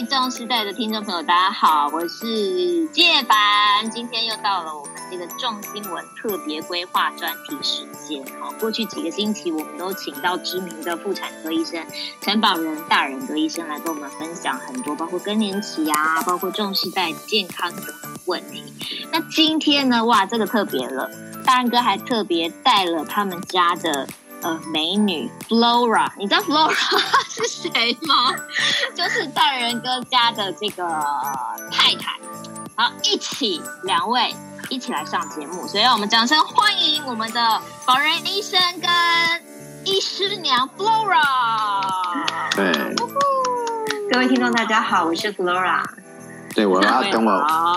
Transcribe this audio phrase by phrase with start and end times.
[0.00, 8.24] 位壮世代的听众朋友，大家好，我是介凡，今天又到了我们这个重新闻特别规划专题时间。
[8.40, 11.84] 好，过去几个星期，我们都请到知名的妇产科医生
[12.22, 17.82] 陈保仁大人哥医生来跟我们分享很多，包括更年期啊，包括重世代健康的
[18.24, 18.72] 问题。
[19.12, 21.10] 那今天呢，哇，这个特别了，
[21.44, 24.08] 大人哥还特别带了他们家的。
[24.42, 26.72] 呃，美女 Flora，你知道 Flora
[27.28, 28.34] 是谁吗？
[28.94, 30.82] 就是大人哥家的这个
[31.70, 32.18] 太太。
[32.74, 34.34] 好，一起两位
[34.70, 38.90] 一起来上节目，所以让我们掌声欢迎我们的保人医生跟
[39.84, 41.84] 医师娘 Flora。
[42.52, 42.72] 对，
[44.10, 45.82] 各位听众大家好，我是 Flora。
[46.54, 47.32] 对，我要等我，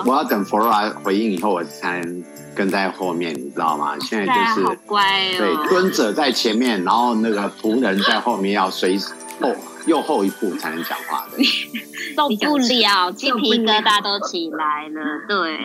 [0.06, 2.24] 我要等 Flora 回应以后，我才能。
[2.56, 3.98] 跟在后面，你知道吗？
[4.00, 5.38] 现在就是好乖哦。
[5.40, 8.96] 对，蹲者在前面，然后那个仆人在后面，要随
[9.42, 9.56] 后
[9.88, 11.44] 又后一步才能讲话的。
[12.16, 15.26] 受不了，鸡皮疙瘩都起来了。
[15.28, 15.58] 对，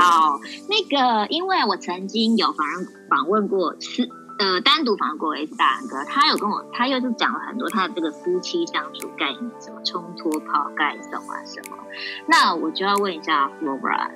[0.00, 2.66] 好，那个，因为我曾经有访
[3.08, 4.08] 访问过，是
[4.42, 11.76] 呃，单独访问过 S 大人哥，他有跟我，他又是讲了很多他的这个夫妻相处概念，什么冲突、抛盖送啊什么。
[12.26, 14.10] 那我就要问一下 Flora。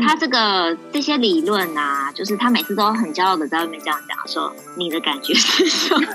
[0.00, 6.06] 他这个这些理论啊，就是他每次都很骄傲的在外面这样讲，说你的感觉是什么？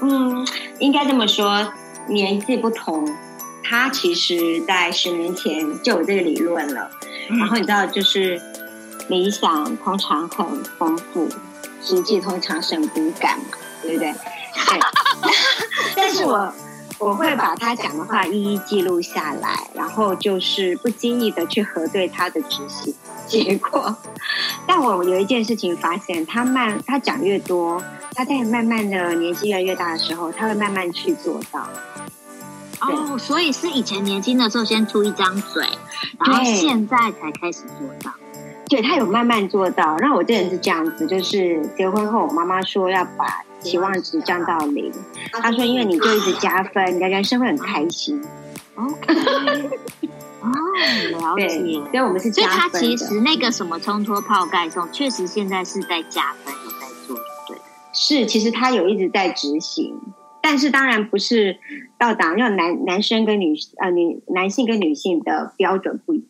[0.00, 0.46] 嗯，
[0.78, 1.70] 应该这么说，
[2.08, 3.06] 年纪不同，
[3.62, 6.90] 他其实在十年前就有这个理论了。
[7.28, 8.40] 嗯、然后你知道，就是
[9.08, 11.28] 理想通常很丰富，
[11.82, 13.44] 实际通常是很骨感嘛，
[13.82, 14.12] 对不对？
[14.12, 14.80] 对。
[15.96, 16.52] 但是我。
[16.98, 22.94] 我会把他讲的话一一记录下来，然后就是不经意的去核对他的执行
[23.26, 23.96] 结果。
[24.66, 31.66] 但我有一件事情发现，他慢，他讲越多，他在慢慢的年纪越来越大的时候，他会慢慢去做到。
[32.82, 35.66] 哦，所以是以前年轻的时候先出一张嘴，
[36.22, 38.12] 然后现在才开始做到。
[38.70, 39.96] 对，他有慢慢做到。
[39.98, 43.44] 那我这人是这样子，就是结婚后，我妈妈说要把。
[43.60, 44.90] 期望值降到零，
[45.32, 48.18] 她说：“因为你就一直加分，你的人生会很开心。”
[48.74, 49.14] OK，
[50.40, 50.48] 哦，
[51.10, 51.48] 了解。
[51.74, 52.50] 所以我们是加分。
[52.50, 57.14] 所以他其实那个什么冲脱泡盖送，确实现在是在加分，有在做，
[57.46, 57.58] 对。
[57.92, 59.94] 是，其实他有一直在执行，
[60.40, 61.58] 但是当然不是
[61.98, 66.24] 到达，因为男男生跟女呃女男性跟女性的标准不一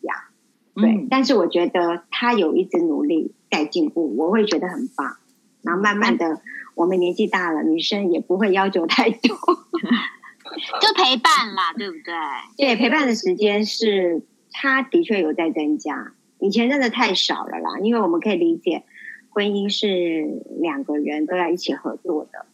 [0.75, 0.89] 对。
[0.89, 5.17] 嗯、但是我觉得他有一直努力在进步，我会觉得很棒。
[5.61, 6.33] 然后慢慢的。
[6.33, 6.41] 嗯
[6.73, 9.19] 我们年纪大了，女生也不会要求太多，
[10.79, 12.13] 就陪伴啦，对不对？
[12.57, 14.23] 对，陪伴的时间是，
[14.53, 17.77] 他的确有在增加，以前真的太少了啦。
[17.81, 18.85] 因为我们可以理解，
[19.29, 22.45] 婚姻是两个人都要一起合作的，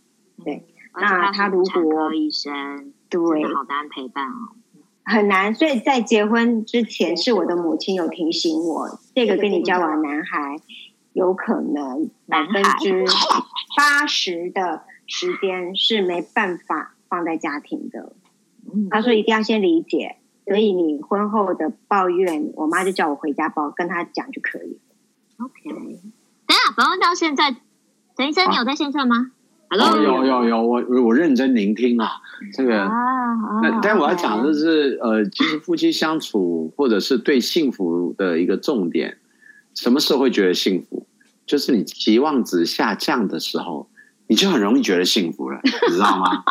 [0.44, 0.66] 对。
[0.94, 4.57] 嗯、那他如果医生，对，好难陪伴哦，
[5.08, 5.56] 很难。
[5.56, 10.58] 所以在结婚之前，是我的母亲有提醒我，这个跟你交往的男孩。
[11.14, 13.04] 有可能百分之
[13.76, 18.14] 八十的时间是没办法放在家庭的。
[18.92, 24.80] 他说一定要先理解，所以你婚后的抱怨，我妈就叫我回家抱，跟他讲就可以。
[25.40, 25.72] OK，
[26.46, 27.56] 等下访问到现在，
[28.16, 29.32] 陈医生，你有在线上吗
[29.70, 32.10] ？Hello，有有有，我我认真聆听啊。
[32.54, 32.72] 这个，
[33.62, 39.18] 那但我要讲的是，呃，其实夫妻相处或者是对幸福的一个重点，
[39.74, 41.08] 什么时候会觉得幸福？
[41.46, 43.90] 就是你期望值下降的时候，
[44.28, 46.44] 你就很容易觉得幸福了， 你知道吗？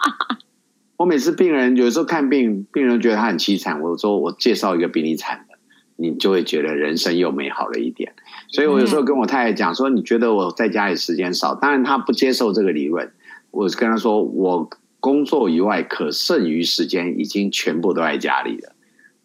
[0.97, 5.59] 我每次病人有时候看病，病人觉得他很凄惨，我说我介绍一个比你惨的，
[5.97, 8.15] 你就会觉得人生又美好了一点。
[8.49, 13.13] 所以我有时候跟我太太讲说，你觉得我在家里时间少，当然她不接受这个理论。
[13.51, 14.69] 我跟她说，我
[15.01, 18.75] 工作以外可剩余时间已经全部都在家里了，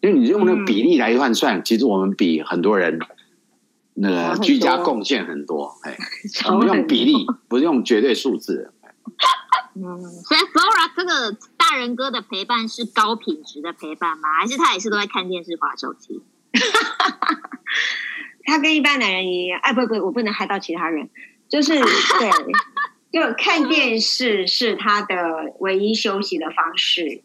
[0.00, 2.98] 因为你用那个比例来换算，其实我们比很多人。
[3.94, 5.94] 那个居家贡献很多，哎，
[6.48, 8.72] 我们用比例，不是用绝对数字。
[9.76, 14.30] 嗯，所以 Flora 这个大人哥的陪伴是高品质的陪伴吗？
[14.40, 16.22] 还是他也是都在看电视、滑手机？
[18.44, 21.08] 他跟一般男人一样，哎，不不，我不能害到其他人，
[21.48, 22.30] 就是对，
[23.12, 27.22] 就看电视是他的唯一休息的方式。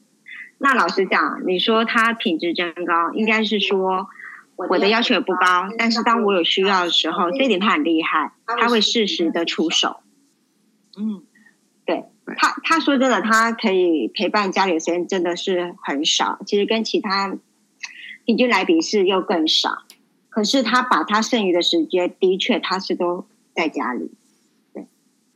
[0.58, 4.08] 那老实讲，你说他品质真高，应该是说。
[4.72, 10.00] 我的要求也不高，但是当我有需要的时候，这点他很厉害，他会适时的出手。
[10.98, 11.22] 嗯，
[11.86, 12.06] 对
[12.38, 17.38] 他，他说真的，他可以陪伴家里的时间真的是很少，其实跟其他
[18.26, 19.84] 平均来比是又更少。
[20.38, 23.26] 可是他把他剩余的时间，的确他是都
[23.56, 24.12] 在家里。
[24.72, 24.88] 对，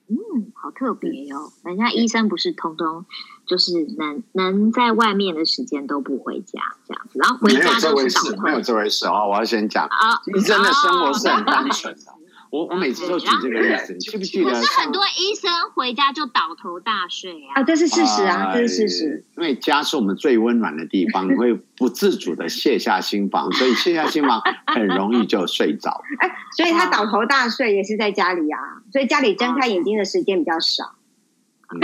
[0.07, 1.51] 嗯，好特别哦！
[1.63, 3.03] 人家医生不是通通
[3.48, 8.44] 就是能能在外面的时间都不回家这样子，然后回家都是倒退。
[8.44, 12.01] 没有这回事哦，我要先讲啊，医生的生活是很单纯的。
[12.51, 14.51] 我我每次都举这个例子，你记不记得？
[14.51, 17.62] 可是很多医生回家就倒头大睡啊！
[17.62, 19.25] 啊，这是事实啊，这是事实。
[19.38, 26.03] 因为家是我们最温暖的地方，你会不自主的卸下心房，所以卸下心房很容易就睡着。
[26.19, 28.59] 哎，所以他倒头大睡也是在家里啊，
[28.92, 30.95] 所以家里睁开眼睛的时间比较少。
[31.71, 31.80] 睁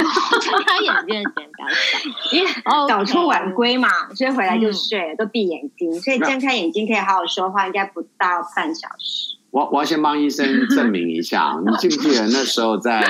[0.66, 2.52] 开眼睛的时间比较少，因为
[2.90, 9.37] 早出晚归嘛，所以回来就睡，都闭眼睛，所以睁开眼睛可以好好说话，应该不到半小时。
[9.52, 13.02] 我我要先帮医生 证明一下，你记不记得那时候在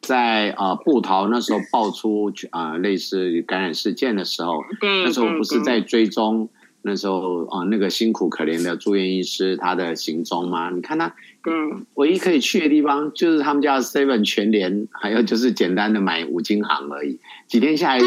[0.00, 6.48] 在呃布桃那时候爆出啊、呃、类似感染事件的时候，对，那时候不是在追踪
[6.82, 10.70] 那时候啊、呃、那个辛苦可怜的住院医师他的行踪吗？
[10.70, 11.52] 你看他，对，
[11.94, 18.00] 唯一可以去的地方就是他们家 Seven 全联，还有就是简单的买五金行而已，几天下来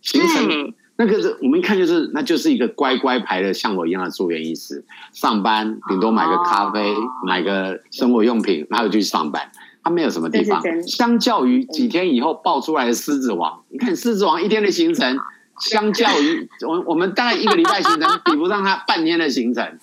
[0.00, 0.74] 行程。
[0.96, 6.96] 那个是我们一看就是，那就是一个乖乖牌的像我一样的住院医师，上班顶多买个咖啡，哦、
[7.26, 9.50] 买个生活用品，然后就去上班。
[9.84, 10.62] 他没有什么地方。
[10.86, 15.18] 相较于几天以后爆出来的狮子王，你看狮子王一天的行程，
[15.58, 19.78] 相较于我我们大概一个礼拜行程比不上他半天的行程，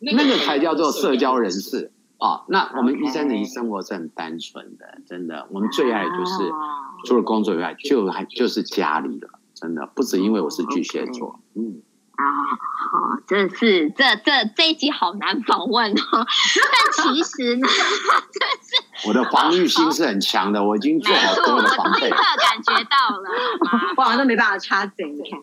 [0.00, 2.44] 那个才叫做社交人士啊、哦。
[2.48, 6.50] 那我们医生的生活是很单纯的，真的，我们最爱的就是
[7.04, 9.35] 除了工作以外，就还就是家里了。
[9.58, 11.40] 真的不止因为我是巨蟹座。
[11.56, 11.82] 嗯。
[12.16, 15.96] 啊，好，这是这这这一集好难访问哦。
[16.12, 18.46] 但其实呢，这
[19.04, 23.28] 是我的防御心是很强的，我已经做好所有的防备，立刻感觉到了，
[23.98, 25.40] 我好像都没办法插嘴，你看。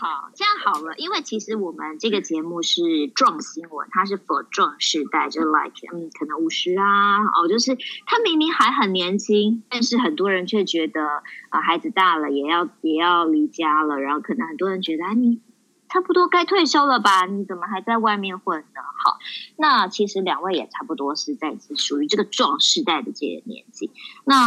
[0.00, 7.76] 好，这样好了，因为其实我们这个节目是壮新闻，它是 for 壮世代，就 like 嗯，可能五十啊，哦，就是
[8.06, 11.02] 他明明还很年轻，但是很多人却觉得
[11.50, 15.42] 啊、孩子大了也要也要离家了，然后可能很多人觉得啊，你
[15.90, 17.26] 差不多该退休了吧？
[17.26, 18.80] 你怎么还在外面混呢？
[19.04, 19.18] 好，
[19.58, 23.90] 那其实两位也差不多是在属于这个壮世代的这个年纪，
[24.24, 24.46] 那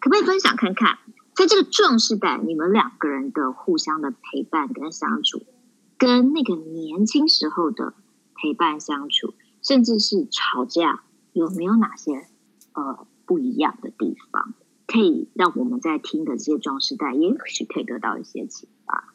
[0.00, 0.98] 可不可以分享看看？
[1.38, 5.42] 在这个壮世代，你们两个人的互相的陪伴跟相处，
[5.96, 7.94] 跟那个年轻时候的
[8.34, 12.26] 陪伴相处，甚至是吵架，有没有哪些
[12.72, 14.52] 呃不一样的地方，
[14.88, 19.14] 可以让我们在听的这些壮世代，也许可以得到一些启发？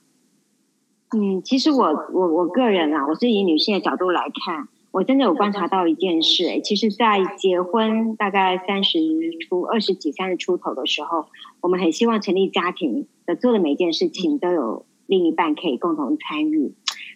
[1.10, 4.70] 嗯，其实我我我个人啊，我是以女性的角度来看。
[4.94, 9.00] 我真的有观察到一件事，哎，其实，在结婚大概三十
[9.40, 11.26] 出、二十几、三十出头的时候，
[11.62, 16.76] 我们很希望成立家庭的，做的每一件事情都有另一半可以共同参与。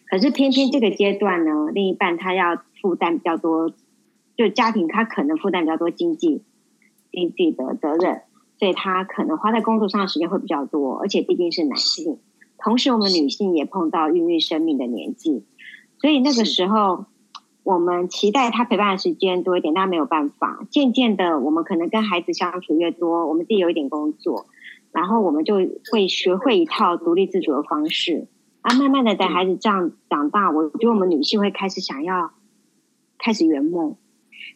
[0.09, 3.71] 可是偏偏这个阶段呢，另一半他要负担比较多，
[4.35, 6.41] 就家庭他可能负担比较多经济
[7.11, 8.23] 经济的责任，
[8.57, 12.17] 所以他可能花在工作上的时间会比较多，而且毕竟是男性，
[12.57, 15.45] 同时我们女性也碰到孕育生命的年纪，
[15.99, 17.05] 所以那个时候。
[17.67, 20.65] 我们期待他陪伴的时间多一点，但没有办法。
[20.71, 24.45] 渐渐的，我们可能跟孩子相处越多，我们自己有一点工作，
[24.93, 25.55] 然后我们就
[25.91, 28.29] 会学会一套独立自主的方式。
[28.61, 32.31] 啊，慢慢的，等孩子这样长大，我觉得我们女性会开始想要
[33.17, 33.97] 开始圆梦。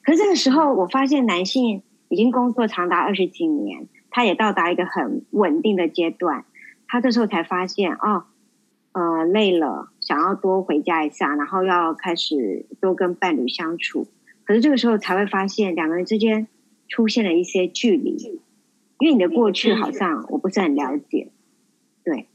[0.06, 6.46] 可是这个时候，我发现男性已经工作长达二十几年，他也到达一个很稳定的阶段，
[6.88, 8.24] 他这时候才发现哦。
[8.94, 14.08] 呃，累了，想要多回家一下，然后要开始多跟伴侣相处。
[14.44, 16.48] 可是这个时候才会发现，两个人之间
[16.88, 18.42] 出现了一些距离，
[19.00, 21.32] 因为你的过去好像我不是很了解。
[22.04, 22.28] 对，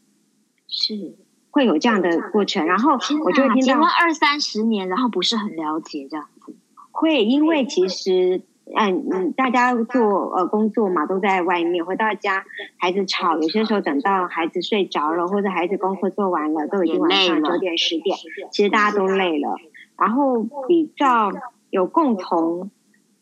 [0.69, 1.17] 是
[1.51, 6.55] 会有这样的过程，然后我就会听到结婚二三十年，然后不是很了解这样子。
[6.91, 8.43] 会，因为其实。
[8.75, 12.45] 嗯嗯，大家做呃工作嘛，都在外面，回到家
[12.79, 18.17] 孩子吵，有些时候等到孩子睡着了，或者孩子功课做完了，都已经晚上九点十点，
[18.51, 19.57] 其实大家都累了。
[19.97, 21.31] 然后比较
[21.71, 22.71] 有共同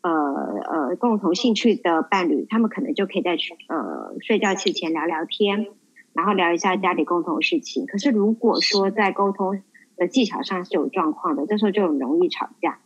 [0.01, 3.37] 呃呃共同兴趣的伴侣，他们可能就可以在
[3.69, 5.67] 呃睡觉之前聊聊天，
[6.13, 7.85] 然后聊一下家里共同的事情。
[7.85, 9.61] 可是如果说在沟通
[9.95, 12.79] 的技巧上是有状况的，这时候就很容易吵架，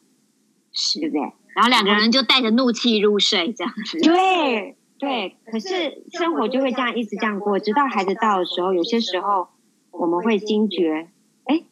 [0.73, 1.23] 是对不对？
[1.59, 3.99] 然后两个人就带着怒气入睡，这样子。
[3.99, 9.49] 对对，可是生活就会这样一直这样过，直到孩子到的时候，有些时候
[9.91, 11.09] 我们会惊觉，
[11.43, 11.63] 哎，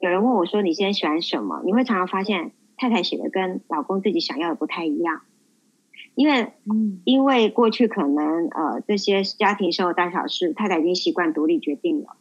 [0.00, 5.20] 有人问我说：“你现在喜欢什么？”你会常常发现太太写的跟老公自己想要的不太一样，
[6.16, 6.52] 因为
[7.04, 12.16] 因为过去可能呃这些家庭生活大小事，太太已经习惯独立决定了，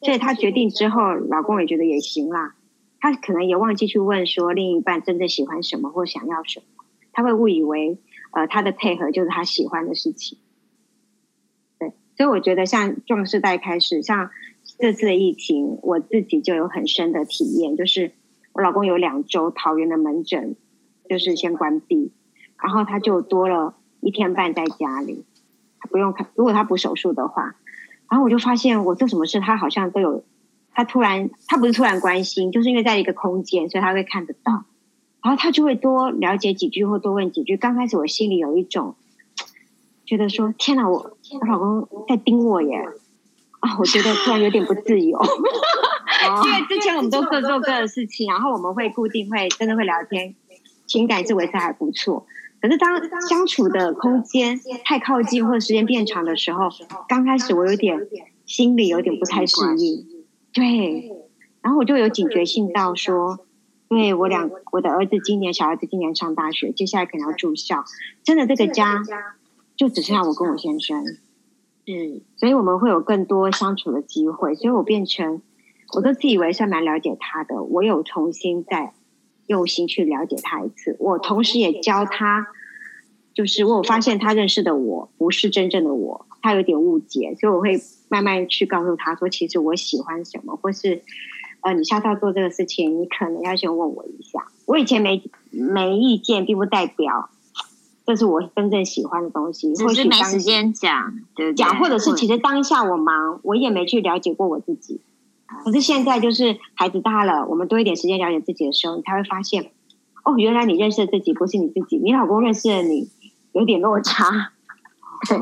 [0.00, 2.54] 所以她决定之后，老公也觉得也行啦。
[3.02, 7.98] 他可能也忘记去问说另一半真正喜欢什么或想要什么，他会误以为
[8.30, 10.38] 呃，他的配合就是他喜欢的事情。
[11.80, 14.30] 对，所以我觉得像壮世代开始，像
[14.78, 18.12] 这次的疫情，我自己就有很深的体验，就是
[18.52, 20.54] 我老公有两周桃园的门诊
[21.10, 22.12] 就是先关闭，
[22.62, 25.24] 然后他就多了一天半在家里，
[25.80, 27.56] 他不用看，如果他不手术的话，
[28.08, 30.22] 然后我就发现我做什么事，他好像都有。
[30.74, 34.64] 他突然，他不是突然关心，就是因为在一个空间，所以他会看得到，
[35.22, 37.56] 然后他就会多了解几句或多问几句。
[37.56, 38.96] 刚开始我心里有一种
[40.04, 42.78] 觉得说：“天哪，我我老公在盯我耶！”
[43.60, 45.16] 啊，我觉得突然有点不自由，
[46.44, 50.34] 因为之前我们都各做各的事情，然后我们会固定会真的会聊天，
[50.86, 52.26] 情感是维持还不错。
[52.60, 56.68] 可是当相处的空间太靠近或者时间变长的时候，
[57.08, 58.08] 刚开始我有点
[58.46, 60.11] 心里有点不太适应。
[60.52, 61.10] 对，
[61.62, 63.46] 然后我就有警觉性到说，
[63.88, 67.84] 对我两我的儿子今年小儿子今年上大学，接下来可能要住校，
[68.22, 69.02] 真的这个家
[69.76, 71.04] 就只剩下我跟我先生，
[71.86, 75.40] 嗯，所以我们会有更多相处的机会，所以我变成
[75.94, 78.92] 我都自以为算蛮了解他的，我有重新再
[79.46, 82.48] 用心去了解他一次，我同时也教他，
[83.32, 87.80] 就是我有发现他认识的我不是真正的我，他有点误解，所以我会。
[88.12, 91.00] 慢慢去告诉他说，其实我喜欢什么，或是
[91.62, 94.48] 呃，你下次要做这个事情，你可能要先问我一下。
[94.66, 97.30] 我以前没没意见，并不代表
[98.04, 99.74] 这是我真正喜欢的东西。
[99.74, 105.00] 只是没时间讲，对讲，或者是其实当下我忙，我也没去了解过我自己。
[105.64, 109.70] 可是现在就是孩子大了，我们多一点时间了解自己的时候，你才会发现，
[110.24, 113.08] 哦，原来你认识的自己不是你自己，你老公认识的你
[113.52, 114.52] 有点落差。
[115.28, 115.38] 对，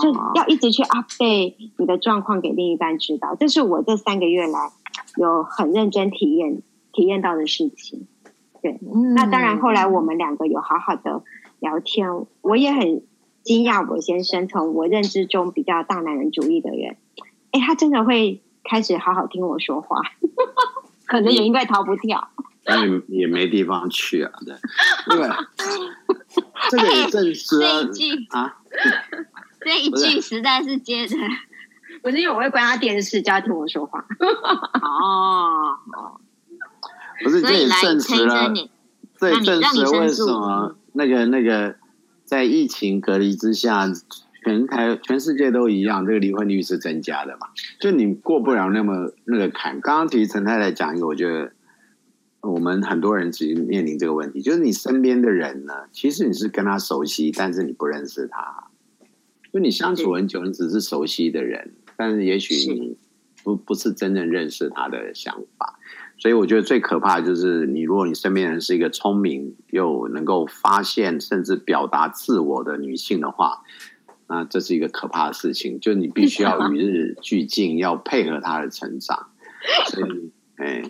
[0.00, 4.70] 就要一直去 update 你的状况给另一半知道，这是我这三个月来
[5.16, 6.62] 有很认真体验
[6.92, 8.06] 体验到的事情。
[8.62, 11.22] 对，嗯、那当然后来我们两个有好好的
[11.58, 12.08] 聊天，
[12.42, 13.02] 我也很
[13.42, 16.96] 惊讶，我先生从我认知中比较大男人主义的人，
[17.50, 20.00] 哎，他真的会开始好好听我说话，
[21.06, 22.28] 可能也应该逃不掉，
[22.66, 24.54] 那也也没地方去啊，对，
[25.16, 25.30] 对。
[26.70, 28.56] 这个也证实了、欸、这一句啊，
[29.60, 31.14] 这一句实在是接的，
[32.02, 34.00] 不是因为我会关他电视，叫他听我说话。
[34.82, 35.76] 哦，
[37.22, 38.50] 不是，这也证实了，
[39.18, 41.76] 这也证实了为什么那个那个
[42.24, 43.86] 在疫情隔离之下，
[44.42, 47.48] 全台全世界都一样，这个离婚率是增加的嘛？
[47.78, 49.80] 就你过不了那么那个坎。
[49.80, 51.52] 刚刚其实陈太太讲一个，我觉得。
[52.46, 58.64] 我们很多人其实面临这个问题，就是你身边的人呢，其实你是跟他熟悉，但是你不认识他。
[59.52, 62.96] 就你相处很久，你只是熟悉的人，但是也许你
[63.42, 65.78] 不不是真正认识他的想法。
[66.18, 73.62] 所以我觉得最可怕的就是，你如果你身边人是一个聪明又能够发现甚至表达自我的女性的话，
[74.28, 75.80] 那这是一个可怕的事情。
[75.80, 79.28] 就你必须要与日俱进，要配合他的成长。
[79.86, 80.82] 所以， 哎。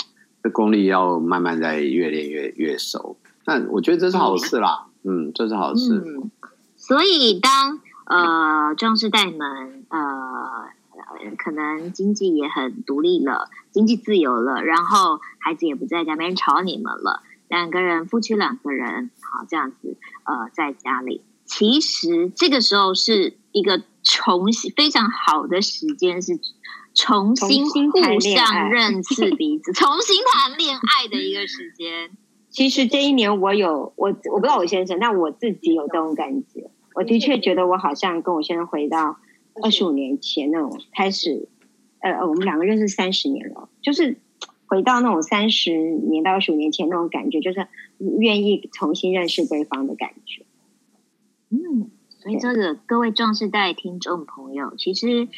[0.44, 5.94] 这功力要慢慢在越练越越熟，但我觉得这是好事啦，嗯，这是好事。
[5.94, 6.30] 嗯，
[6.76, 10.68] 所以当呃壮士带们呃
[11.38, 26.38] 可能经济也很独立了，经济自由了，然后孩子也不在家，没人吵你们了，两个人夫妻两个人好这样子呃在家里，其实这个时候是一个重新非常好的时间是。
[26.94, 32.10] 重新互相认识彼此，重新谈恋爱的一个时间。
[32.50, 36.70] 其实这一年我有我我不知道我先生，但我自己有这种感觉。
[36.94, 39.18] 我的确觉得我好像跟我先生回到
[39.60, 41.48] 二十五年前那种开始，
[41.98, 44.20] 呃，我们两个认识三十年了，就是
[44.66, 47.66] 回到那种三十年到二十五年前那种感觉，就是
[48.20, 50.46] 愿意重新认识对方的感觉。
[51.50, 55.28] 嗯，所以这个各位壮士代听众朋友，其实。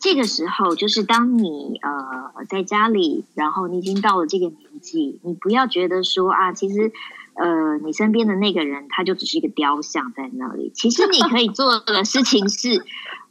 [0.00, 6.90] 这个时候，就是当你呃在家里，然后你已经到了这个年纪，你不要觉得说啊，其实
[7.34, 10.72] 呃你身边的那个人他就只是一个雕像在那里。
[10.74, 12.82] 其实你可以做的事情是，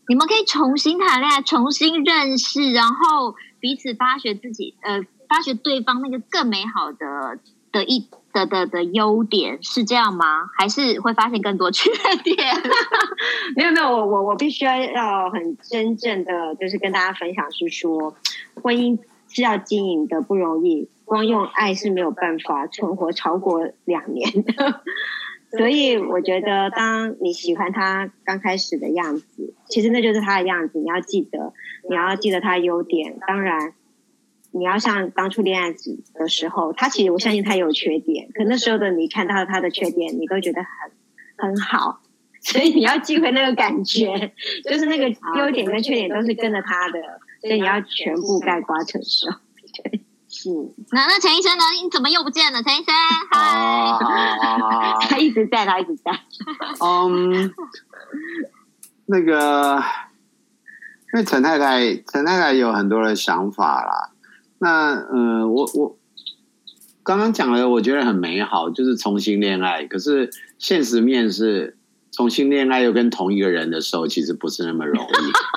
[0.08, 7.40] 你们可以重新谈恋爱，重新认识，然后彼此发掘自己，呃，发掘对方那个更美好的
[7.72, 8.08] 的一。
[8.46, 10.50] 的的的优点是这样吗？
[10.58, 11.90] 还是会发现更多缺
[12.24, 12.38] 点？
[13.56, 18.16] 没有没有，我我我必须要要很真正的就是跟大家分享，是说
[18.62, 24.82] 婚姻是要经营的不容易，光用爱是没有办法存活超过两年的。
[25.58, 30.78] 所以我觉得，当你喜欢他刚开始的样子，其实那就是他的样子。
[30.80, 31.54] 你要记得，
[31.90, 33.18] 你要记得他的优点。
[33.28, 33.74] 当然。
[34.52, 40.62] 你要像当初恋爱的时候，他其实我相信他有缺点，可那时候的你看到他的缺点，你都觉得
[41.38, 42.02] 很很好，
[42.42, 47.00] 所以你要记回那个感觉，就是那个优点跟缺点都是跟着他的，
[47.42, 49.30] 所以你要全部盖瓜承受。
[49.84, 50.50] 对，是。
[50.92, 51.64] 那那陈医生呢？
[51.82, 52.64] 你怎么又不见了？
[52.64, 52.94] 陈医生，
[53.32, 54.00] 嗨，
[55.08, 56.12] 他一直在，他一直在。
[56.84, 57.54] 嗯，
[59.06, 59.82] 那个，
[61.14, 64.10] 因为陈太太，陈太太有很多的想法啦。
[64.60, 65.98] 那呃，我我
[67.02, 69.86] 刚刚讲了，我觉得很美好，就是重新恋爱。
[69.86, 71.78] 可是现实面是
[72.12, 75.08] 重新恋爱又跟同一个人的时候，其实不是那么容易。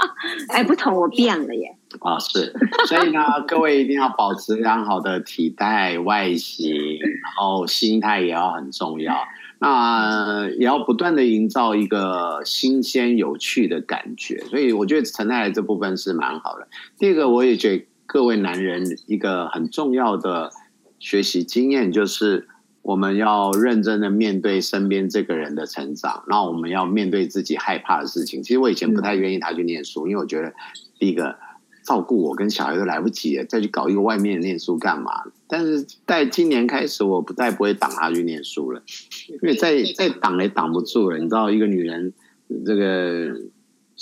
[0.55, 1.77] 哎，不同，我变了耶！
[2.01, 2.55] 啊，是，
[2.87, 9.15] 所以呢，各位一定要保持良好的体态、外形，然后心态也要很重要。
[9.59, 14.39] 那也要不断的营造一个新鲜有趣的感觉。
[14.49, 16.69] 所以我觉得陈太太这部分是蛮好的。
[16.99, 17.87] 第二个，我也觉得。
[18.13, 20.51] 各位男人，一个很重要的
[20.99, 22.47] 学习经验就是，
[22.83, 28.43] 我们要认真的面对身边这个人的成长，然后我们要面对自己害怕的事情。
[28.43, 30.53] 其实我以前不太愿意他去念书，因为我觉得
[30.99, 31.39] 第一个
[31.87, 35.23] 照顾我跟小孩都来不及了，再去搞一个外面念书干嘛？
[35.49, 38.83] 但是在今年开始，我不再不会挡他去念书了，
[39.31, 41.17] 因为再再挡也挡不住了。
[41.17, 42.13] 你知道，一个女人
[42.67, 43.41] 这个。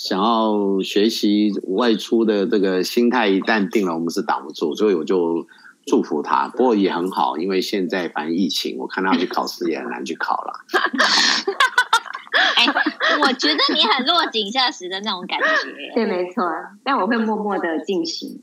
[0.03, 5.47] 想要学习外出的这个心态一旦定了，我们是挡不住，所以我就
[5.85, 6.49] 祝福他。
[6.49, 10.53] 不过也很好，因为现在反正疫情，我看他去考试也很难去考了。
[12.57, 12.65] 哎，
[13.21, 15.45] 我觉得你很落井下石的那种感觉。
[15.95, 16.51] 对，没错。
[16.83, 18.43] 但我会默默的进行。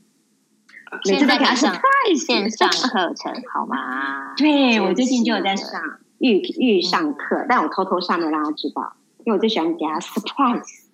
[1.02, 1.66] 现在开始
[2.14, 4.32] 线上课程好吗？
[4.36, 5.82] 对，我最近就有在上
[6.18, 10.86] 预预上课，但我偷偷上的让他知道，因为我最喜欢给他 surprise。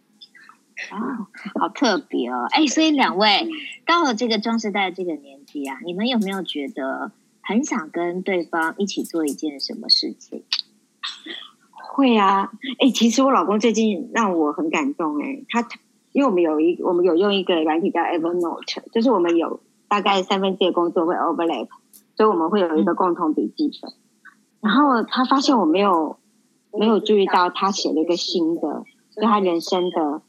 [0.90, 1.28] 哦，
[1.60, 2.46] 好特别哦！
[2.50, 3.48] 哎，所以两位
[3.86, 10.42] 到了这个中世代这个年纪啊，你们有没有觉得很想跟对方一起做一件什么事情？
[11.72, 12.50] 会啊！
[12.80, 15.64] 哎，其实我老公最近让我很感动哎，他
[16.10, 21.68] 因为我们有一我们有用一个软体叫 Evernote，就是我们有大概三分之一的工作会 overlap，
[22.16, 23.92] 所以我们会有一个共同笔记本。
[23.92, 23.94] 嗯、
[24.60, 26.18] 然后他发现我没有
[26.72, 28.82] 没有注意到，他写了一个新的，
[29.14, 30.22] 就他人生的。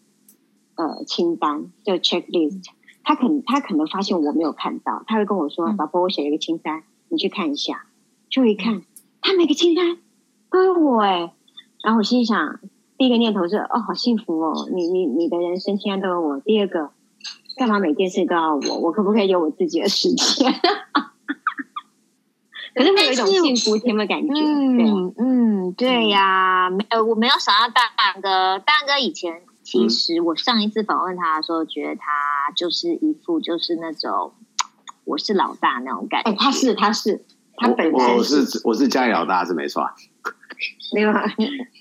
[0.76, 2.64] 呃，清单就 checklist，
[3.04, 7.86] 他可能他可能发现我没有看到，他会跟我说：“老婆，我写了一个清单，你去看一下。”
[8.30, 8.82] 就一看，
[9.22, 9.98] 他每个清单
[10.52, 11.34] 都有我哎，
[11.84, 12.60] 然后我心想，
[12.98, 16.40] 第一个念头是：哦，好幸福哦，你你你的人生清单都有我。
[16.42, 16.90] 第二个，
[17.56, 18.80] 干嘛每件事都要我？
[18.80, 20.52] 我可不可以有我自己的时间？
[22.76, 24.34] 可是会有一种幸福甜的感觉。
[24.34, 29.44] 嗯嗯，对呀，呃，我没有想到大哥，蛋哥以前。
[29.66, 34.32] 其实我上一次访问他的时候，觉得他就是一副就是那种
[35.04, 36.30] 我是老大那种感觉。
[36.30, 37.26] 哎，他是他是
[37.58, 39.92] 他本身我，我是我是家里老大是没错啊。
[40.94, 41.24] 没有啊，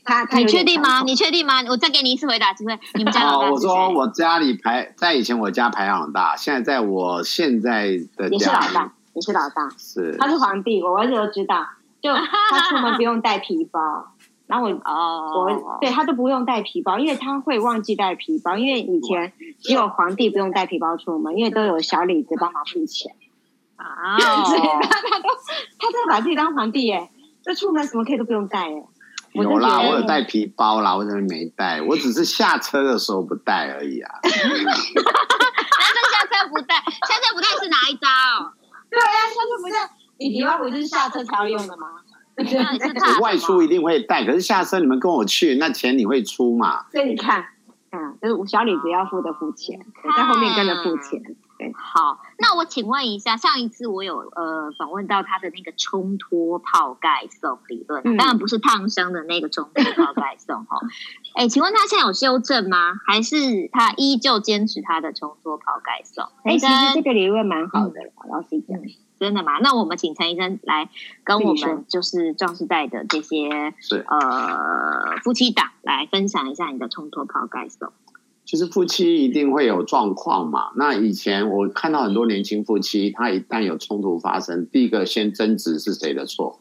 [0.03, 1.03] 他他你确定吗？
[1.03, 1.63] 你确定吗？
[1.69, 2.77] 我再给你一次回答机会。
[2.95, 3.51] 你们家老大？
[3.51, 11.65] 我说我家里排在以前我家排行老大，现在在我现在的家你是老大，你是老大，是他是皇帝，我儿子都知道，
[12.03, 14.14] 就他出门不用带皮包。
[14.47, 18.57] 然后我哦，我对他都不用带皮包，因为他会忘记带皮包。
[18.57, 23.15] 因为以前只有皇帝不用带皮包出门，因为都有小李子帮忙付钱
[23.77, 24.19] 啊。
[24.45, 25.29] 所以他他都
[25.79, 27.09] 他都把自己当皇帝耶，
[27.43, 28.85] 就出门什么可以都不用带耶。
[29.33, 31.83] 有啦，我有带皮包啦，我怎么没带？
[31.83, 34.15] 我只是下车的时候不带而已啊。
[34.23, 34.45] 男生
[36.13, 38.07] 下车不带，下车不带是哪一招？
[38.91, 41.89] 对啊，下车不带，你皮包不是下车才要用的吗？
[43.23, 46.85] 外出一定会带，可是下车你们跟我去，那钱你会出嘛？
[46.91, 47.45] 所以你看，
[47.93, 49.79] 嗯，就是小李子要付的付钱，
[50.17, 51.23] 在后面跟着付钱。
[51.57, 60.81] 对，好，那我请问一下，上一次我有呃访问到他的那个冲脱泡盖送理论，嗯、当然不是烫伤的那个冲脱泡盖送哈。
[61.39, 62.95] 哎，请问他现在有修正吗？
[63.07, 63.37] 还是
[63.71, 66.25] 他依旧坚持他的冲脱泡盖送？
[66.43, 68.77] 哎，其实这个理论蛮好的，嗯、老实讲。
[69.19, 69.59] 真的吗？
[69.63, 70.91] 那我们请陈医生来
[71.23, 77.93] 跟我们就是壮士代的这些是呃夫妻档来分享一下你的冲突抛盖手。
[78.45, 80.73] 其实夫妻一定会有状况嘛。
[80.77, 86.61] 那以前我看到很多年轻夫妻，他一旦有冲突发生，第一个先争执是谁的错，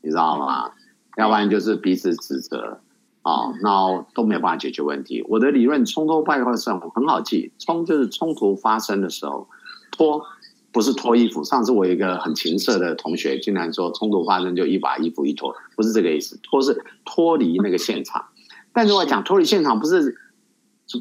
[0.00, 0.68] 你知道吗？
[0.68, 0.72] 嗯、
[1.18, 2.80] 要不然就是彼此指责
[3.22, 5.22] 啊，那、哦、都没有办法解决问题。
[5.28, 9.46] 我的理论冲脱泡盖送很好记，冲就是冲突发生的时候
[9.92, 10.24] 脱。
[10.72, 11.42] 不是脱衣服。
[11.44, 16.38] 上次我有一个很情色的同学，竟然说冲突发生就一把衣服一脱，不是这个意思。
[16.42, 18.26] 脱是脱离那个现场。
[18.72, 20.14] 但是我讲脱离现场不是，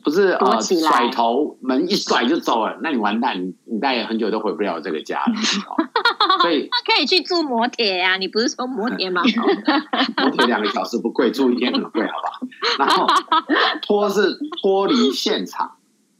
[0.04, 5.34] 不是呃甩头门一甩就走了，那你完蛋，你你大概很久都回不了这个家了。
[6.42, 8.18] 所以他可以去住摩铁呀、啊。
[8.18, 9.22] 你不是说摩铁吗？
[10.18, 12.40] 摩铁两个小时不贵，住一天很贵，好不好？
[12.78, 13.08] 然后
[13.82, 15.72] 脱是脱离现场，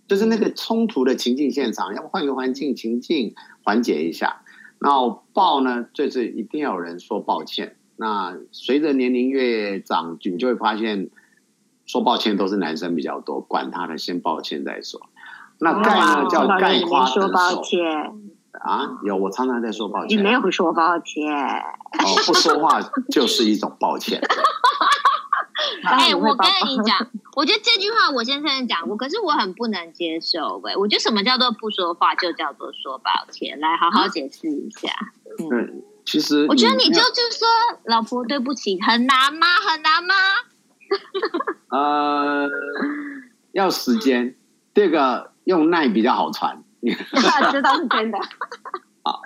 [0.10, 4.42] 就是那个冲突的情境现场，要换个环境情境缓解一下。
[4.80, 7.76] 然后抱呢，就是一定要有人说抱歉。
[7.96, 11.10] 那随着年龄越长，你就会发现
[11.86, 15.00] 说抱歉都是男生比较多，管他的，先抱歉再说。
[15.60, 17.06] 那盖呢、哦、叫盖夸。
[17.06, 17.86] 说抱歉
[18.54, 20.18] 啊，有我常常在说抱歉。
[20.18, 21.32] 你没有说抱歉。
[21.32, 24.20] 哦，不说话就是一种抱歉。
[25.84, 30.58] 哎、欸，我跟你讲，我觉得这句话我先生讲过，可是我很不能接受。
[30.64, 33.60] 喂，我觉得什么叫做不说话就叫做说抱歉？
[33.60, 34.90] 来，好好解释一下。
[35.40, 35.50] 嗯。
[35.52, 37.48] 嗯其实，我觉得你就就说
[37.86, 39.46] 老婆对不起，很难吗？
[39.58, 40.16] 很难吗？
[41.70, 42.50] 呃，
[43.52, 44.34] 要时间，
[44.74, 46.64] 这个用耐比较好传。
[47.52, 48.18] 这倒是真的。
[49.04, 49.22] 好，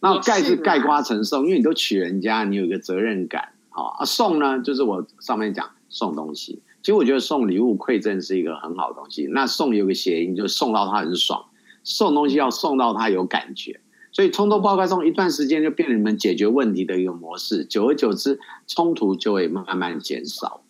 [0.00, 3.52] 那盖是盖瓜承受，因为你都娶人家，你有一个责任感。
[3.70, 6.60] 好啊，送呢，就是我上面讲送东西。
[6.82, 9.26] 其实我觉得送礼物馈赠是一个很好的东西。
[9.32, 11.44] 那送有个谐音，就是送到他很爽。
[11.82, 13.80] 送东西要送到他有感觉。
[14.12, 20.62] 所以冲突爆发中一段时间就变成你们解决问题的一个模式，久而久之冲突就会慢慢减少，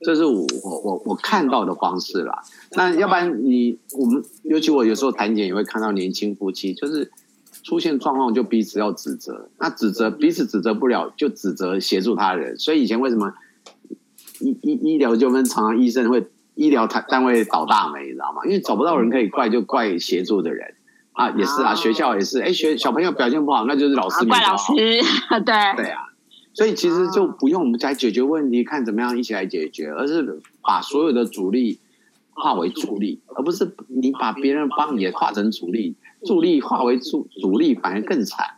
[0.00, 2.42] 这是我我我我看到的方式啦。
[2.72, 7.12] 那要不然你我们尤其我有时候谈解也会看到年轻夫妻就是
[7.62, 12.58] 出现状况就彼此要指责，那指责彼此指责不了就指责协助他人。
[12.58, 13.34] 所以以前为什么
[14.40, 18.42] 医医医疗纠纷常常医生会医疗单单位倒大霉，你知道吗？
[18.44, 20.74] 因为找不到人可以怪，就怪协助的人。
[21.12, 25.02] 啊，也是啊，学校也是，哎，学小朋友表现不好，那就是老师怪老师， 对
[25.74, 26.02] 对啊，
[26.54, 31.80] 所以其实就不用我们来解决问题，看怎么样一起来解决，而是把所有的阻力
[32.30, 38.56] 化为助力，而不是你把别人帮你也化成阻力，助力化为阻阻力反而更惨。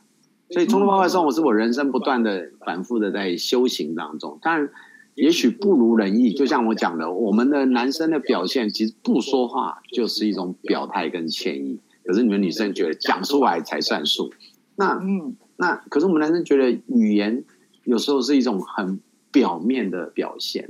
[0.51, 4.69] 所以冲突爆发生活是我人生不断的反复的在修行当中，当然
[5.15, 11.79] 也许不如人意，就像我讲的，我们的男生的表现其实不说话就是一种表态跟歉意。
[12.05, 14.33] 可是你们女生觉得讲出来才算数，
[14.75, 17.45] 那嗯，那可是我们男生觉得语言
[17.85, 18.99] 有时候是一种很
[19.31, 20.67] 表面的表现，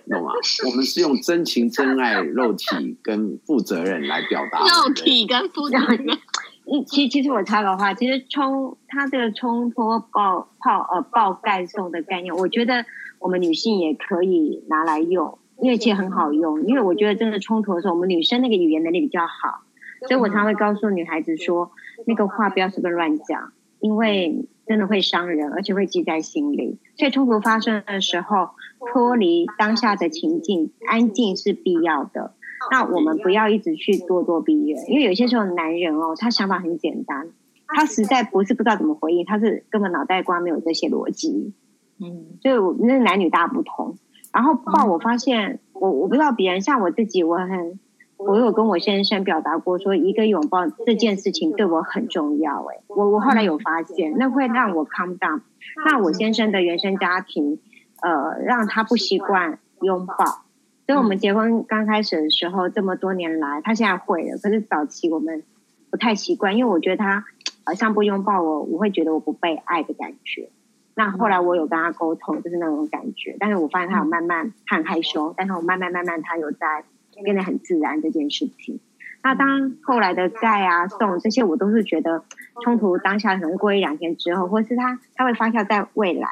[0.10, 0.32] 懂吗？
[0.66, 4.60] 我们是用真情真爱、肉体跟负责任来表达。
[4.86, 6.06] 肉体跟负责任。
[6.70, 12.84] 嗯，其其实我插个话，其实冲他这个冲脱爆泡呃爆盖送的概念，我觉得
[13.18, 16.62] 我们女性也可以拿来用，因为其实很好用。
[16.66, 19.64] 因为我觉得真的冲突的时候，我们女生那个语言能力比较好。
[20.06, 21.72] 所以我常会告诉女孩子说，
[22.06, 26.78] 那个话不要随便乱讲，因为真的会伤人，而且会记在心里。
[26.96, 28.50] 所以冲突发生的时候，
[28.92, 32.34] 脱离当下的情境，安静是必要的。
[32.70, 37.28] 那我们不要一直去咄咄逼人，因为有些时候男人哦，他想法很简单，
[37.66, 41.54] 他实在不是不知道怎么回应，他是根本脑袋瓜没有这些逻辑。
[42.00, 43.96] 嗯，所以我那男女大不同。
[44.32, 47.80] 然后抱，我发现我我不知道别人，像我自己，我很。
[48.18, 52.64] 我有跟我先生表达过，说一个拥抱这件事情对我很重要。
[52.64, 55.40] 哎，我我后来有发现，那会让我 calm down。
[55.86, 57.60] 那我先生的原生家庭，
[58.02, 60.16] 呃，让他不习惯拥抱。
[60.84, 64.36] 所以我们结婚刚开始的时候，这么多年来，他现在会了。
[64.38, 65.44] 可是早期我们
[65.88, 67.24] 不太习惯，因为我觉得他
[67.64, 70.50] 好像不拥抱我，我会觉得我不被爱的感觉。
[70.96, 73.36] 那后来我有跟他沟通，就是那种感觉。
[73.38, 76.82] 但是我发现他有慢慢，他很害羞，但是我慢慢慢慢他有在。
[77.22, 78.80] 变得很自然这件事情，
[79.22, 82.24] 那当后来的盖啊送这些，我都是觉得
[82.62, 86.28] 冲突当下可能过一两天之后，或是它它会发酵在未来，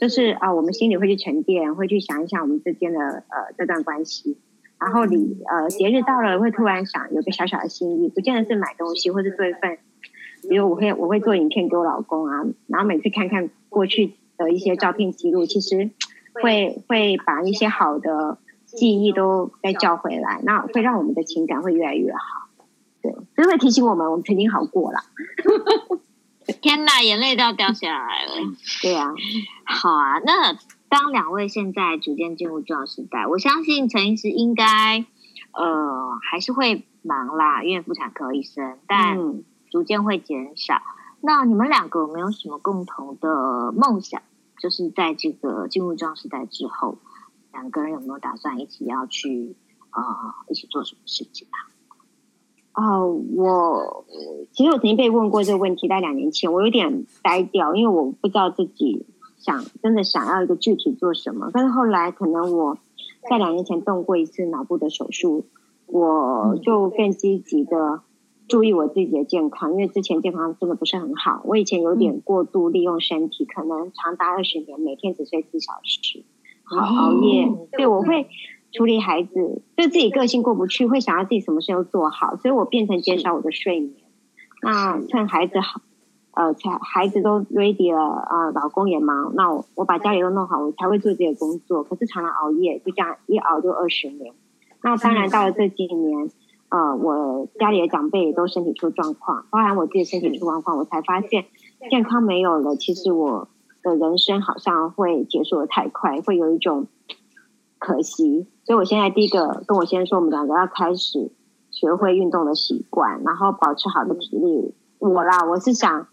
[0.00, 4.38] 就是啊，我们心里会去沉淀，会去想一想我们之间的呃这段关系，
[4.78, 9.78] 然后你呃节日到了会突然想有个小小的心意，不见得是买东西，或是做一份，
[10.48, 15.90] 比如我会我会做影片给我老公啊，然后每次看看过去的一些照片记录，其实
[16.34, 18.38] 会会把一些好的。
[18.76, 22.48] 记忆都再叫回来，那会让我们的情感会越来越好。
[23.02, 25.00] 对，所以会提醒我们，我们曾经好过了。
[26.60, 28.32] 天哪，眼泪都要掉下来了。
[28.82, 29.12] 对啊，
[29.64, 30.18] 好啊。
[30.24, 35.04] 那当两位现在逐渐进入壮时代，我相信陈医师应该
[35.52, 40.74] 呃还是会忙啦，因为妇产科医生，但逐渐会减少。
[40.74, 40.80] 嗯、
[41.22, 44.20] 那你们两个有没有什么共同的梦想？
[44.60, 46.98] 就是在这个进入壮时代之后。
[47.52, 49.56] 两个人有没有打算一起要去
[49.90, 50.34] 啊、呃？
[50.48, 51.58] 一起做什么事情啊？
[52.72, 54.06] 哦，我
[54.52, 59.04] 其实我曾经被问过这个问题，在两年前，我有点呆掉，因为我不知道自己
[59.38, 61.50] 想真的想要一个具体做什么。
[61.52, 62.78] 但是后来，可能我
[63.28, 65.46] 在两年前动过一次脑部的手术，
[65.86, 68.00] 我就更积极的
[68.48, 71.42] 注意我自己的健康，因为之前健康真的不是很好。
[71.44, 76.22] 我以前有点过度利用身体，嗯、可能长达二十年，每天只睡四小时，
[76.78, 77.44] 好熬夜。
[77.46, 78.28] 哦、对，我会
[78.72, 83.92] 处理孩子，就自己个性过不去，会想要自己什么事都做好，所以我变成减少我的睡眠。
[84.62, 85.80] 那趁孩子好，
[86.32, 91.82] 呃，才孩子都 ready 了啊、呃，老公也忙，那我我把家里都弄好，我才会做这些工作。
[91.82, 94.32] 可是常常熬夜，就这样一熬就二十年。
[94.82, 96.30] 那当然到了这几年。
[96.72, 101.46] 呃，我家里的长辈也都身体出状况，包含我自己身体出状况，我才发现
[101.90, 103.48] 健康没有了，其实我
[103.82, 106.86] 的人生好像会结束的太快，会有一种
[107.78, 108.46] 可惜。
[108.64, 111.30] 所以我现在第一个跟我先生说，我们两个要开始
[111.70, 114.74] 学会运动的习惯，然后保持好的体力。
[114.98, 116.08] 我啦，我是想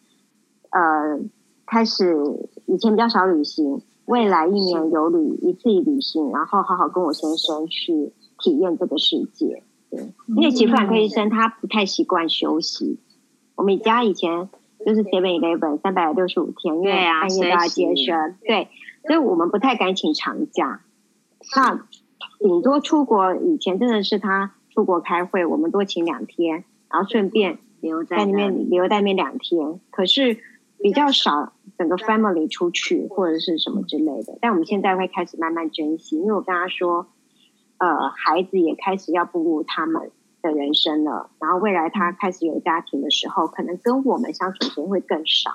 [0.70, 1.20] 呃
[1.66, 9.64] 开始以前比较少旅行，未来一年有旅一次旅行，然后好好跟我先生去体验这个世界。
[9.90, 13.00] 对，因为其实妇产科医生他不太习惯休息。
[13.56, 14.50] 我们家以前
[14.86, 18.70] 就是 seven eleven 三百六十五天，因为半夜都要接生，对，
[19.06, 20.82] 所以我们不太敢请长假。
[21.56, 21.86] 那
[22.40, 29.80] 顶多出国以前真的是他出国开会，我们多请两天，然后顺便留在那边留在那边两天。
[29.90, 30.38] 可是
[30.80, 34.38] 比较少整个 family 出去或者是什么之类的。
[34.42, 37.08] 但我们现在会开始慢慢珍惜，因为我跟他说。
[37.80, 40.10] 呃，孩子也开始要步入他们
[40.42, 45.52] 的人生了，然后未来他开始有家庭的时候，可能跟我们相处时间会更少，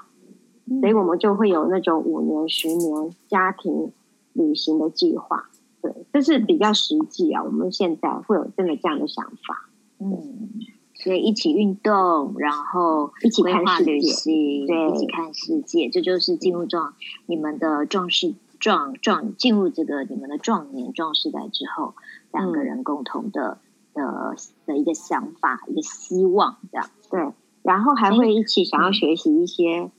[0.66, 3.92] 嗯、所以我们就会有那种五年、十年家庭
[4.33, 5.49] 旅行的计划。
[5.81, 7.42] 对，这是比较实际啊。
[7.42, 9.68] 我们现在会有真的这样的想法，
[9.99, 10.51] 嗯，
[10.95, 16.95] 所以一起运动，然后一起规划旅行，对，一起看世界，这就是进入状
[17.27, 18.35] 你们的壮士。
[18.61, 21.95] 壮壮进入这个你们的壮年壮世代之后，
[22.33, 24.35] 两个人共同的、嗯、的
[24.67, 27.33] 的一个想法，一个希望，这样对。
[27.63, 29.91] 然后还会一起想要学习一些、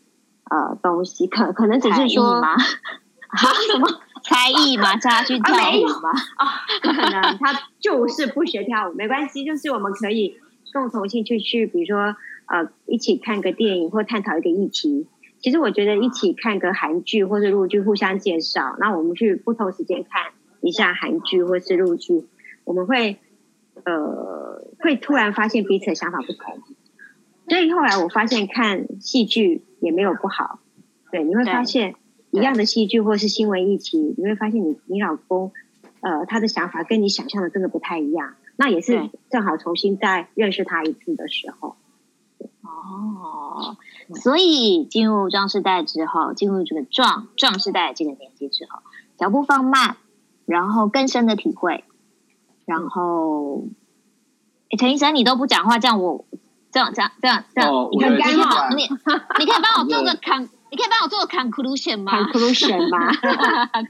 [0.51, 2.57] 嗯、呃东西，可可能只是说吗？
[3.71, 3.87] 什么
[4.23, 4.95] 才艺吗？
[4.97, 6.11] 叫他去跳舞吗？
[6.37, 6.45] 啊，
[6.81, 10.37] 不可能，他就是不学跳舞，没关系，就是我们可以
[10.73, 12.15] 共同兴趣去，比如说
[12.47, 15.07] 呃，一起看个电影或探讨一个议题。
[15.39, 22.25] 其实我觉得一起看个韩剧或者陆剧，互相介绍，那我们去不同时间看一下韩剧或是陆剧，
[22.63, 23.19] 我们会
[23.85, 26.59] 呃会突然发现彼此的想法不同。
[27.47, 30.59] 所以后来我发现看戏剧也没有不好，
[31.11, 31.95] 对，你会发现
[32.31, 35.51] 一样的戏剧或是新闻议题，你会发现你你老公
[35.99, 41.75] 呃他的想法跟你想象的真的不太一样，那也是正好重新再认识他一次的时候。
[42.61, 43.77] 哦，
[44.15, 48.79] 所以进入壮世代之后，进入这个壮壮世代这个年纪之后，
[49.17, 49.97] 脚步放慢，
[50.45, 51.83] 然后更深的体会，
[52.65, 53.65] 然后，
[54.69, 56.25] 哎，陈医生你都不讲话，这样我
[56.71, 57.71] 这样这样这样这样，
[58.01, 58.83] 很干哈，你
[59.39, 63.11] 你可以帮我做个 con，你可以帮我做个 conclusion 吗？conclusion 吗？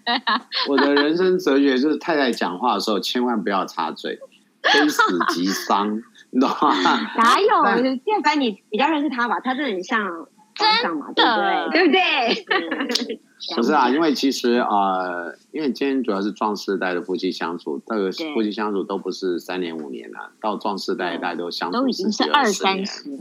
[0.05, 4.19] 对啊，我的人生哲学就是太太讲话的时候千万不要插嘴，
[4.61, 6.01] 非死即伤。
[6.33, 6.73] 懂吗
[7.15, 7.63] 哪 有？
[7.97, 9.39] 建凡，你比较认识他吧？
[9.39, 10.01] 他是很像
[10.55, 12.43] 真的嘛，对不对？
[12.45, 13.19] 对不对？
[13.55, 23.19] 不是啊，因为其实呃，因为今天主要是壮世代的夫妻相处，这个夫妻相处都不是三年五年了，到壮世代大家都相处都已经是二三十年。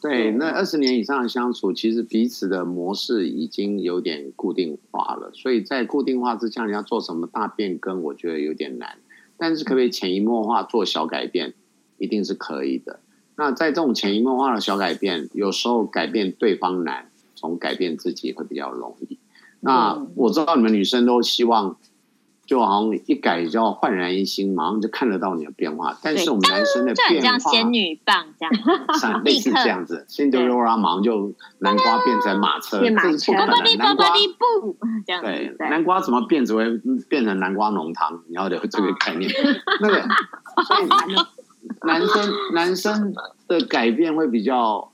[0.00, 8.98] 对，那二十年以上的相处，其实彼此的模式已经有点固定化了，所以在固定化之下，你要做什么大变更，我觉得有点难。
[9.36, 11.54] 但是可不可以潜移默化做小改变？
[11.98, 13.00] 一定是可以的。
[13.36, 19.18] 那在这种潜移默化的小改变，有时候改变对方难，从改变自己会比较容易。
[19.60, 21.76] 那我知道你们女生都希望，
[22.46, 25.98] 就好像一改就要焕然一新，马上就看得到你的变化。
[26.02, 28.52] 但是我们男生的变化，像仙女棒这样，
[29.00, 33.76] 像类似这样子，仙女棒马上就南瓜变成马车， 这是不可能。
[33.76, 34.12] 南瓜
[35.22, 36.64] 对，南瓜怎么变只会
[37.08, 38.22] 变成南瓜浓汤？
[38.28, 39.28] 你要有这个概念。
[39.82, 40.00] 那个，
[40.64, 40.88] 所以
[41.82, 43.14] 男生男生
[43.48, 44.92] 的改变会比较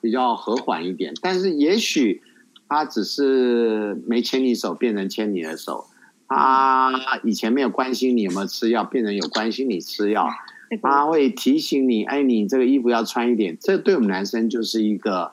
[0.00, 2.22] 比较和缓一点，但是也许
[2.68, 5.86] 他只是没牵你手，变成牵你的手。
[6.28, 10.28] 他以前没有关心你有没有吃药，变成有关心你吃药。
[10.82, 13.56] 他会提醒你，哎，你这个衣服要穿一点。
[13.60, 15.32] 这对我们男生就是一个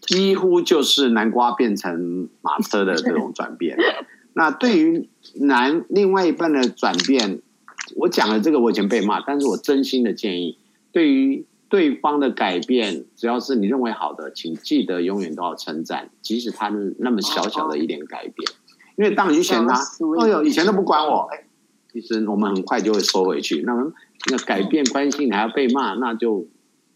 [0.00, 3.76] 几乎就是南瓜变成马车的这种转变。
[4.32, 7.40] 那对于男另外一半的转变。
[7.96, 10.58] 我讲了这个，我以前被骂，但是我真心的建议，
[10.92, 18.50] 对于对方的改变，只要是你认为好的，请记得永远都要称赞，即使他是那么小小的一点改变。
[18.96, 19.74] 因为当你嫌他，
[20.20, 21.44] 哎呦，以前都不管我，哎，
[21.92, 23.62] 其实我们很快就会收回去。
[23.62, 23.92] 那么
[24.30, 26.46] 那改变关系，你还要被骂，那就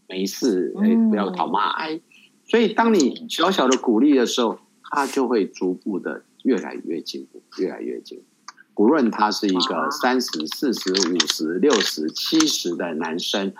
[0.08, 2.00] 没事，哎，不要讨骂，哎。
[2.46, 8.24] 所以当你小小的鼓励的时候，他就会逐步的越来越进步，越来越进步。
[8.78, 13.52] 无论他是一个三十、四十、五十、六十、七十的男生，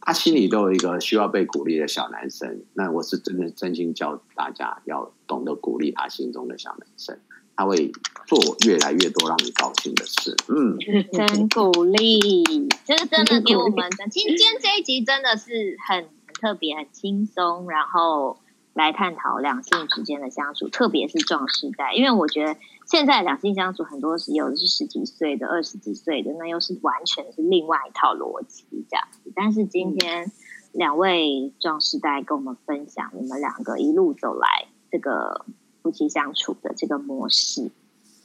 [0.00, 2.62] 他心里都有一个需要被鼓励的小男生。
[2.72, 7.20] 那我是真的真心教大家要懂得鼓励他心中的小男生，
[7.54, 7.92] 他会
[8.26, 10.34] 做越来越多让你高兴的事。
[10.48, 10.78] 嗯，
[11.12, 12.42] 真鼓励，
[12.86, 14.08] 这是真的给我们的。
[14.10, 16.08] 今天这一集真的是很很
[16.40, 18.38] 特别、很轻松，然后
[18.72, 22.56] 来探讨两性之间的相处，特别是壮世代，因为我觉得。
[22.86, 29.32] 现在两性相处很多是有的是十几岁的、二十几岁的，那又是完全是另外一套逻辑这样子。
[29.34, 30.30] 但是今天
[30.72, 35.46] 两位壮士代跟我们分享你们两个一路走来这个
[35.82, 37.70] 夫妻相处的这个模式，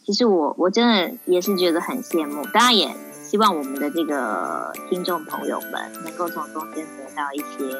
[0.05, 2.43] 其实我我真的也是觉得很羡慕。
[2.53, 2.93] 当然也
[3.23, 7.75] 希望我们的这个听众朋友们能够从中间得到一些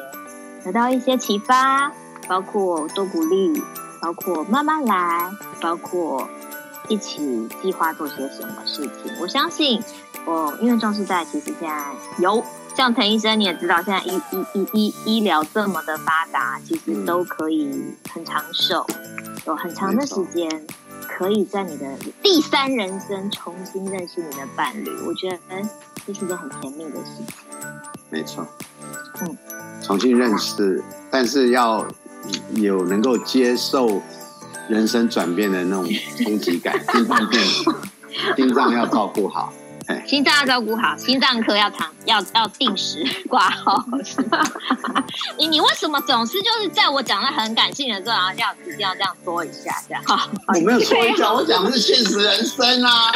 [0.64, 1.92] 得到一些启发，
[2.26, 3.62] 包括多鼓励，
[4.00, 6.26] 包括慢慢来，包括。
[6.90, 9.14] 一起计划做些什么事情？
[9.20, 9.80] 我相信，
[10.26, 12.44] 我因为壮士在其实现在有
[12.76, 18.84] 像陈医生，你也知道，现在医医医医医疗这么的发达，其实都可以很长寿，
[19.46, 20.66] 有很长的时间，
[21.06, 21.86] 可以在你的
[22.20, 24.90] 第三人生重新认识你的伴侣。
[25.06, 25.38] 我觉得
[26.04, 27.36] 这是一个很甜蜜的事情。
[28.08, 28.44] 没错，
[29.20, 29.38] 嗯，
[29.80, 31.86] 重新认识，但是要
[32.54, 34.02] 有能够接受。
[34.70, 35.84] 人生转变的那种
[36.16, 37.40] 冲击感， 心脏病，
[38.36, 39.52] 心脏要照顾好，
[40.06, 43.84] 心脏要照顾好，心脏科要常要要定时挂号？
[45.36, 50.02] 你你为什么总是就是在我讲的很感性的时候，然后要一定要这样说一下，这样？
[50.46, 53.12] 我没有说一下，我讲的是现实人生啊。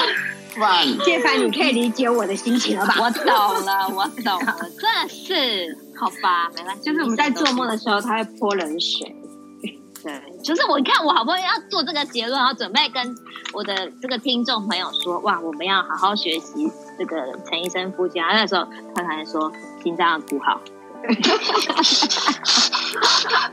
[0.57, 2.95] 范，介凡，你可以理解我的心情了吧？
[3.01, 3.27] 我懂
[3.65, 9.13] 了，我懂了，真的是，好吧，没关系，就是我们在做梦的时候，他会泼冷水。
[10.05, 13.17] 对，就是我看我好不容易要做这个结论，然后准备跟
[13.55, 17.17] 我的这个听众朋友说，哇，我们要好好学习这个
[17.49, 18.19] 陈医生夫妻。
[18.19, 19.51] 然后那时候他才说
[19.83, 20.61] 心脏要顾好。
[21.07, 21.91] 哈哈哈哈
[23.29, 23.51] 哈！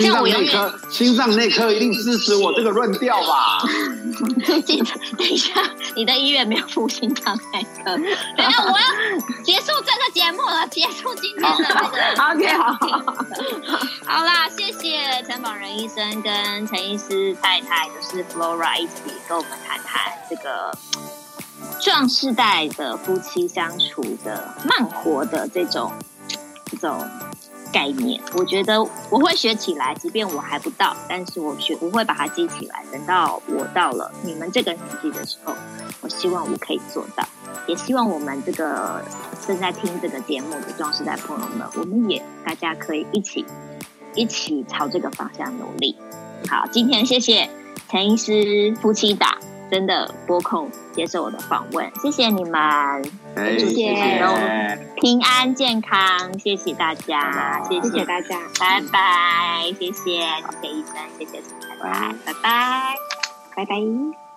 [0.00, 3.62] 心脏内科，心脏内科一定支持我这个论调吧？
[5.16, 5.52] 等一下，
[5.94, 7.84] 你的医院没有附心脏内科。
[7.84, 8.76] 等一下，我要
[9.44, 11.76] 结束这个节目了，结束今天的这个。
[12.24, 12.72] OK，好
[15.38, 20.76] 谢陈榜仁医生跟陈医师太太，就是 Flora 一起跟我们谈谈这个。
[21.80, 25.92] 壮世代的夫妻相处的慢活的这种
[26.66, 27.08] 这种
[27.72, 32.84] 概念，我觉得我会学起来，即便我还不到，但是我学我会把它记起来。
[32.90, 35.54] 等到我到了你们这个年纪的时候，
[36.00, 37.24] 我希望我可以做到，
[37.68, 39.04] 也希望我们这个
[39.46, 43.44] 正在听这个节目的壮世代朋友们，我们也大家可以一起
[44.18, 45.96] 一起朝这个方向努力。
[46.48, 47.48] 好，今天谢谢
[47.88, 49.38] 陈医师夫妻档。
[49.70, 53.04] 真的拨空接受我的访问，谢谢你们，
[53.36, 60.22] 谢谢，平安健康，谢谢大家，谢谢大家，拜拜，谢谢谢
[60.62, 62.94] 谢医生，谢谢陈太太，拜拜，
[63.56, 64.27] 拜拜。